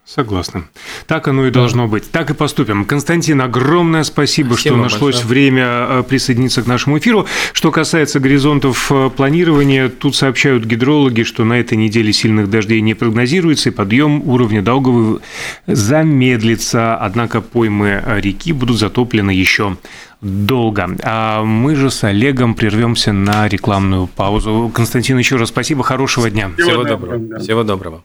Согласна. 0.05 0.65
Так 1.07 1.27
оно 1.27 1.47
и 1.47 1.49
да. 1.49 1.61
должно 1.61 1.87
быть. 1.87 2.11
Так 2.11 2.29
и 2.29 2.35
поступим. 2.35 2.85
Константин, 2.85 3.41
огромное 3.41 4.03
спасибо, 4.03 4.53
спасибо 4.53 4.75
что 4.75 4.83
нашлось 4.83 5.15
большое. 5.15 5.27
время 5.27 5.63
э, 5.65 6.03
присоединиться 6.07 6.61
к 6.61 6.67
нашему 6.67 6.99
эфиру. 6.99 7.25
Что 7.53 7.71
касается 7.71 8.19
горизонтов 8.19 8.91
э, 8.91 9.09
планирования, 9.09 9.89
тут 9.89 10.15
сообщают 10.15 10.63
гидрологи, 10.63 11.23
что 11.23 11.43
на 11.43 11.59
этой 11.59 11.75
неделе 11.75 12.13
сильных 12.13 12.51
дождей 12.51 12.81
не 12.81 12.93
прогнозируется, 12.93 13.69
и 13.69 13.71
подъем 13.71 14.21
уровня 14.29 14.61
Даугавы 14.61 15.21
замедлится. 15.65 16.95
Однако 16.97 17.41
поймы 17.41 18.03
реки 18.17 18.53
будут 18.53 18.77
затоплены 18.77 19.31
еще 19.31 19.75
долго. 20.21 20.87
А 21.01 21.43
мы 21.43 21.75
же 21.75 21.89
с 21.89 22.03
Олегом 22.03 22.53
прервемся 22.53 23.11
на 23.11 23.47
рекламную 23.47 24.05
паузу. 24.05 24.71
Константин, 24.71 25.17
еще 25.17 25.37
раз 25.37 25.49
спасибо, 25.49 25.83
хорошего 25.83 26.29
дня. 26.29 26.51
Всего, 26.55 26.69
Всего 26.69 26.83
доброго. 26.83 27.17
доброго. 27.17 27.43
Всего 27.43 27.63
доброго. 27.63 28.03